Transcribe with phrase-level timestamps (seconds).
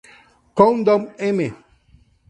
[0.57, 1.37] Countdown", "M!